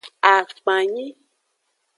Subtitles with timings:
[0.35, 1.07] Akpanyi.